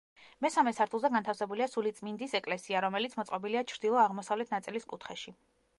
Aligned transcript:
მესამე 0.43 0.71
სართულზე 0.77 1.11
განთავსებულია 1.15 1.67
სულიწმინდის 1.73 2.33
ეკლესია, 2.41 2.81
რომელიც 2.87 3.17
მოწყობილია 3.21 3.65
ჩრდილო-აღმოსავლეთ 3.75 4.57
ნაწილის 4.57 4.93
კუთხეში. 4.95 5.41